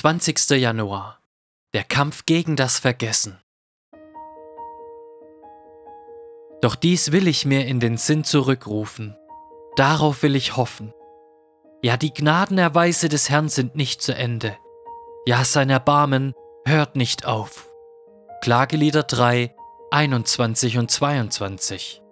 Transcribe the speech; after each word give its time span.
20. 0.00 0.50
Januar. 0.50 1.18
Der 1.74 1.82
Kampf 1.82 2.24
gegen 2.24 2.54
das 2.54 2.78
Vergessen. 2.78 3.36
Doch 6.60 6.76
dies 6.76 7.10
will 7.10 7.26
ich 7.26 7.44
mir 7.44 7.66
in 7.66 7.80
den 7.80 7.96
Sinn 7.96 8.22
zurückrufen. 8.22 9.16
Darauf 9.74 10.22
will 10.22 10.36
ich 10.36 10.56
hoffen. 10.56 10.94
Ja, 11.82 11.96
die 11.96 12.14
Gnadenerweise 12.14 13.08
des 13.08 13.28
Herrn 13.28 13.48
sind 13.48 13.74
nicht 13.74 14.00
zu 14.00 14.14
Ende. 14.14 14.56
Ja, 15.26 15.44
sein 15.44 15.68
Erbarmen 15.68 16.32
hört 16.64 16.94
nicht 16.94 17.26
auf. 17.26 17.68
Klagelieder 18.40 19.02
3, 19.02 19.52
21 19.90 20.78
und 20.78 20.92
22. 20.92 22.04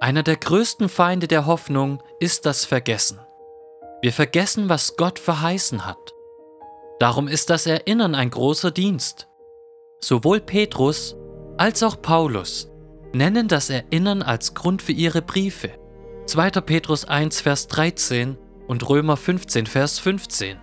Einer 0.00 0.22
der 0.22 0.36
größten 0.36 0.88
Feinde 0.88 1.28
der 1.28 1.44
Hoffnung 1.44 2.02
ist 2.18 2.46
das 2.46 2.64
Vergessen. 2.64 3.20
Wir 4.04 4.12
vergessen, 4.12 4.68
was 4.68 4.98
Gott 4.98 5.18
verheißen 5.18 5.86
hat. 5.86 6.12
Darum 7.00 7.26
ist 7.26 7.48
das 7.48 7.64
Erinnern 7.64 8.14
ein 8.14 8.28
großer 8.28 8.70
Dienst. 8.70 9.28
Sowohl 9.98 10.42
Petrus 10.42 11.16
als 11.56 11.82
auch 11.82 12.02
Paulus 12.02 12.70
nennen 13.14 13.48
das 13.48 13.70
Erinnern 13.70 14.20
als 14.20 14.52
Grund 14.52 14.82
für 14.82 14.92
ihre 14.92 15.22
Briefe. 15.22 15.70
2. 16.26 16.50
Petrus 16.50 17.06
1, 17.06 17.40
Vers 17.40 17.66
13 17.68 18.36
und 18.68 18.86
Römer 18.86 19.16
15, 19.16 19.64
Vers 19.64 19.98
15. 20.00 20.58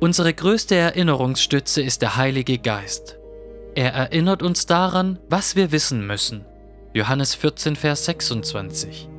Unsere 0.00 0.32
größte 0.32 0.76
Erinnerungsstütze 0.76 1.82
ist 1.82 2.00
der 2.00 2.16
Heilige 2.16 2.56
Geist. 2.56 3.18
Er 3.74 3.92
erinnert 3.92 4.42
uns 4.42 4.64
daran, 4.64 5.18
was 5.28 5.56
wir 5.56 5.72
wissen 5.72 6.06
müssen. 6.06 6.46
Johannes 6.94 7.34
14, 7.34 7.76
Vers 7.76 8.06
26. 8.06 9.10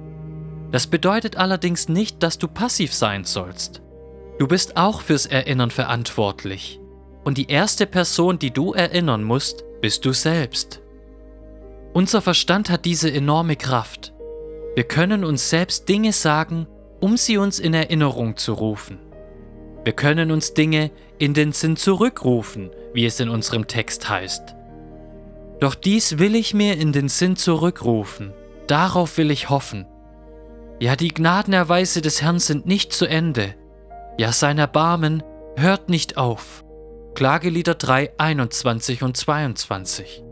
Das 0.71 0.87
bedeutet 0.87 1.37
allerdings 1.37 1.87
nicht, 1.87 2.21
dass 2.23 2.37
du 2.37 2.47
passiv 2.47 2.93
sein 2.93 3.23
sollst. 3.23 3.81
Du 4.39 4.47
bist 4.47 4.77
auch 4.77 5.01
fürs 5.01 5.25
Erinnern 5.25 5.71
verantwortlich. 5.71 6.79
Und 7.23 7.37
die 7.37 7.49
erste 7.49 7.85
Person, 7.87 8.39
die 8.39 8.51
du 8.51 8.73
erinnern 8.73 9.23
musst, 9.23 9.63
bist 9.81 10.05
du 10.05 10.13
selbst. 10.13 10.81
Unser 11.93 12.21
Verstand 12.21 12.69
hat 12.69 12.85
diese 12.85 13.11
enorme 13.11 13.55
Kraft. 13.55 14.13
Wir 14.75 14.83
können 14.83 15.23
uns 15.23 15.49
selbst 15.49 15.89
Dinge 15.89 16.13
sagen, 16.13 16.67
um 16.99 17.17
sie 17.17 17.37
uns 17.37 17.59
in 17.59 17.73
Erinnerung 17.73 18.37
zu 18.37 18.53
rufen. 18.53 18.99
Wir 19.83 19.93
können 19.93 20.31
uns 20.31 20.53
Dinge 20.53 20.91
in 21.17 21.33
den 21.33 21.53
Sinn 21.53 21.75
zurückrufen, 21.75 22.69
wie 22.93 23.05
es 23.05 23.19
in 23.19 23.29
unserem 23.29 23.67
Text 23.67 24.09
heißt. 24.09 24.55
Doch 25.59 25.73
dies 25.73 26.19
will 26.19 26.35
ich 26.35 26.53
mir 26.53 26.77
in 26.77 26.91
den 26.91 27.09
Sinn 27.09 27.35
zurückrufen, 27.35 28.33
darauf 28.67 29.17
will 29.17 29.31
ich 29.31 29.49
hoffen, 29.49 29.87
ja, 30.79 30.95
die 30.95 31.09
Gnadenerweise 31.09 32.01
des 32.01 32.21
Herrn 32.21 32.39
sind 32.39 32.65
nicht 32.65 32.93
zu 32.93 33.05
Ende. 33.05 33.55
Ja, 34.19 34.31
sein 34.31 34.59
Erbarmen 34.59 35.23
hört 35.55 35.89
nicht 35.89 36.17
auf. 36.17 36.63
Klagelieder 37.15 37.73
3, 37.73 38.11
21 38.19 39.01
und 39.01 39.17
22. 39.17 40.23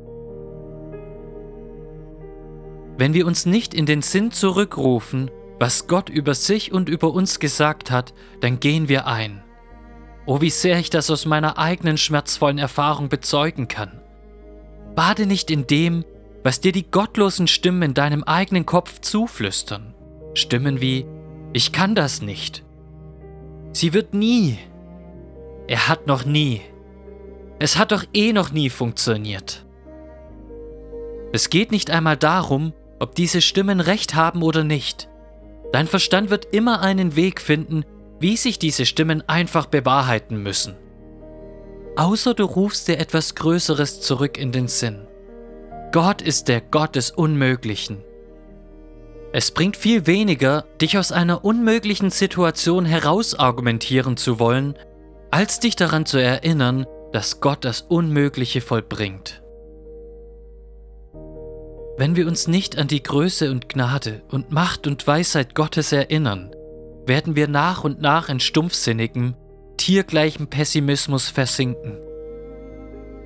Wenn 2.97 3.13
wir 3.15 3.25
uns 3.25 3.47
nicht 3.47 3.73
in 3.73 3.87
den 3.87 4.03
Sinn 4.03 4.31
zurückrufen, 4.31 5.31
was 5.59 5.87
Gott 5.87 6.09
über 6.09 6.35
sich 6.35 6.71
und 6.71 6.89
über 6.89 7.11
uns 7.11 7.39
gesagt 7.39 7.89
hat, 7.89 8.13
dann 8.39 8.59
gehen 8.59 8.87
wir 8.87 9.07
ein. 9.07 9.43
Oh, 10.27 10.41
wie 10.41 10.51
sehr 10.51 10.77
ich 10.77 10.91
das 10.91 11.09
aus 11.09 11.25
meiner 11.25 11.57
eigenen 11.57 11.97
schmerzvollen 11.97 12.59
Erfahrung 12.59 13.09
bezeugen 13.09 13.67
kann. 13.67 13.99
Bade 14.95 15.25
nicht 15.25 15.49
in 15.49 15.65
dem, 15.65 16.05
was 16.43 16.61
dir 16.61 16.71
die 16.71 16.89
gottlosen 16.89 17.47
Stimmen 17.47 17.81
in 17.81 17.93
deinem 17.95 18.23
eigenen 18.23 18.67
Kopf 18.67 19.01
zuflüstern. 19.01 19.94
Stimmen 20.35 20.81
wie 20.81 21.05
Ich 21.53 21.71
kann 21.71 21.95
das 21.95 22.21
nicht. 22.21 22.63
Sie 23.71 23.93
wird 23.93 24.13
nie. 24.13 24.57
Er 25.67 25.87
hat 25.87 26.07
noch 26.07 26.25
nie. 26.25 26.61
Es 27.57 27.77
hat 27.77 27.91
doch 27.91 28.03
eh 28.13 28.33
noch 28.33 28.51
nie 28.51 28.69
funktioniert. 28.69 29.65
Es 31.31 31.49
geht 31.49 31.71
nicht 31.71 31.89
einmal 31.89 32.17
darum, 32.17 32.73
ob 32.99 33.15
diese 33.15 33.41
Stimmen 33.41 33.79
recht 33.79 34.13
haben 34.13 34.43
oder 34.43 34.63
nicht. 34.63 35.09
Dein 35.71 35.87
Verstand 35.87 36.29
wird 36.29 36.53
immer 36.53 36.81
einen 36.81 37.15
Weg 37.15 37.41
finden, 37.41 37.83
wie 38.19 38.37
sich 38.37 38.59
diese 38.59 38.85
Stimmen 38.85 39.27
einfach 39.27 39.65
bewahrheiten 39.65 40.41
müssen. 40.43 40.75
Außer 41.95 42.33
du 42.33 42.43
rufst 42.43 42.87
dir 42.89 42.99
etwas 42.99 43.35
Größeres 43.35 44.01
zurück 44.01 44.37
in 44.37 44.51
den 44.51 44.67
Sinn. 44.67 45.07
Gott 45.93 46.21
ist 46.21 46.49
der 46.49 46.59
Gott 46.59 46.95
des 46.95 47.11
Unmöglichen. 47.11 48.03
Es 49.37 49.51
bringt 49.51 49.75
viel 49.75 50.07
weniger, 50.07 50.63
dich 50.79 50.97
aus 50.97 51.11
einer 51.11 51.43
unmöglichen 51.43 52.09
Situation 52.09 52.85
herausargumentieren 52.85 54.15
zu 54.15 54.39
wollen, 54.39 54.79
als 55.29 55.59
dich 55.59 55.75
daran 55.75 56.05
zu 56.05 56.19
erinnern, 56.19 56.85
dass 57.11 57.41
Gott 57.41 57.65
das 57.65 57.81
Unmögliche 57.81 58.61
vollbringt. 58.61 59.43
Wenn 61.97 62.15
wir 62.15 62.27
uns 62.27 62.47
nicht 62.47 62.77
an 62.77 62.87
die 62.87 63.03
Größe 63.03 63.51
und 63.51 63.67
Gnade 63.67 64.21
und 64.29 64.53
Macht 64.53 64.87
und 64.87 65.05
Weisheit 65.05 65.53
Gottes 65.53 65.91
erinnern, 65.91 66.55
werden 67.05 67.35
wir 67.35 67.49
nach 67.49 67.83
und 67.83 67.99
nach 67.99 68.29
in 68.29 68.39
stumpfsinnigem, 68.39 69.35
tiergleichen 69.75 70.47
Pessimismus 70.47 71.27
versinken. 71.27 71.97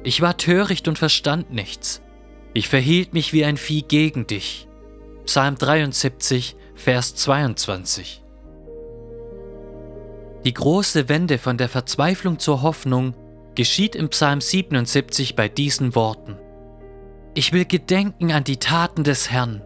Ich 0.04 0.22
war 0.22 0.38
töricht 0.38 0.88
und 0.88 0.98
verstand 0.98 1.54
nichts. 1.54 2.02
Ich 2.56 2.68
verhielt 2.68 3.14
mich 3.14 3.32
wie 3.32 3.46
ein 3.46 3.58
Vieh 3.58 3.84
gegen 3.84 4.26
dich. 4.26 4.69
Psalm 5.30 5.60
73, 5.60 6.56
Vers 6.74 7.14
22. 7.14 8.24
Die 10.44 10.54
große 10.56 11.08
Wende 11.08 11.38
von 11.38 11.56
der 11.56 11.70
Verzweiflung 11.70 12.40
zur 12.40 12.64
Hoffnung 12.64 13.14
geschieht 13.54 13.96
im 13.96 14.10
Psalm 14.10 14.42
77 14.42 15.36
bei 15.36 15.48
diesen 15.48 15.94
Worten. 15.94 16.40
Ich 17.36 17.54
will 17.54 17.66
gedenken 17.66 18.32
an 18.32 18.44
die 18.44 18.58
Taten 18.58 19.04
des 19.04 19.30
Herrn. 19.30 19.62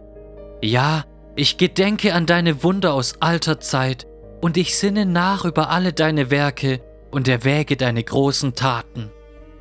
Ja, 0.60 1.06
ich 1.34 1.56
gedenke 1.56 2.12
an 2.12 2.26
deine 2.26 2.62
Wunder 2.62 2.92
aus 2.92 3.22
alter 3.22 3.58
Zeit 3.58 4.06
und 4.42 4.58
ich 4.58 4.76
sinne 4.76 5.06
nach 5.06 5.46
über 5.46 5.70
alle 5.70 5.94
deine 5.94 6.30
Werke 6.30 6.82
und 7.10 7.26
erwäge 7.26 7.78
deine 7.78 8.04
großen 8.04 8.54
Taten. 8.54 9.10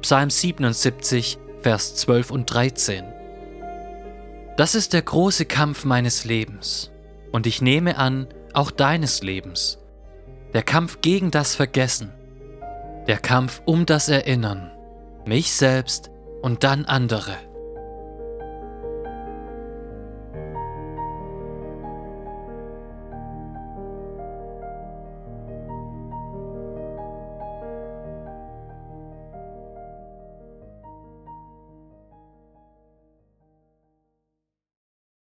Psalm 0.02 0.30
77, 0.30 1.38
Vers 1.62 1.96
12 1.96 2.30
und 2.30 2.54
13. 2.54 3.23
Das 4.56 4.76
ist 4.76 4.94
der 4.94 5.02
große 5.02 5.46
Kampf 5.46 5.84
meines 5.84 6.26
Lebens 6.26 6.92
und 7.32 7.48
ich 7.48 7.62
nehme 7.62 7.98
an, 7.98 8.28
auch 8.54 8.70
deines 8.70 9.24
Lebens. 9.24 9.80
Der 10.54 10.62
Kampf 10.62 11.02
gegen 11.02 11.32
das 11.32 11.56
Vergessen. 11.56 12.12
Der 13.08 13.18
Kampf 13.18 13.64
um 13.66 13.88
das 13.88 14.10
Erinnern. 14.10 14.72
Mich 15.26 15.54
selbst 15.54 16.12
und 16.44 16.64
dann 16.64 16.86
andere. 16.86 17.36